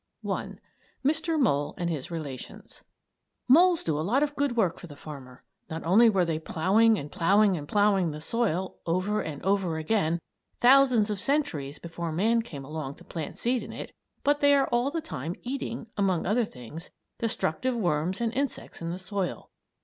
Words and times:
I. 0.27 0.55
MR. 1.05 1.39
MOLE 1.39 1.75
AND 1.77 1.91
HIS 1.91 2.09
RELATIONS 2.09 2.81
Moles 3.47 3.83
do 3.83 3.99
a 3.99 4.01
lot 4.01 4.23
of 4.23 4.35
good 4.35 4.57
work 4.57 4.79
for 4.79 4.87
the 4.87 4.95
farmer. 4.95 5.43
Not 5.69 5.83
only 5.83 6.09
were 6.09 6.25
they 6.25 6.39
ploughing 6.39 6.97
and 6.97 7.11
ploughing 7.11 7.55
and 7.55 7.67
ploughing 7.67 8.09
the 8.09 8.19
soil 8.19 8.79
over 8.87 9.21
and 9.21 9.43
over 9.43 9.77
again 9.77 10.19
thousands 10.59 11.11
of 11.11 11.21
centuries 11.21 11.77
before 11.77 12.11
man 12.11 12.41
came 12.41 12.65
along 12.65 12.95
to 12.95 13.03
plant 13.03 13.37
seed 13.37 13.61
in 13.61 13.71
it, 13.71 13.91
but 14.23 14.39
they 14.39 14.55
are 14.55 14.65
all 14.69 14.89
the 14.89 15.01
time 15.01 15.35
eating, 15.43 15.85
among 15.95 16.25
other 16.25 16.45
things, 16.45 16.89
destructive 17.19 17.75
worms 17.75 18.19
and 18.21 18.33
insects 18.33 18.81
in 18.81 18.89
the 18.89 18.97
soil. 18.97 19.51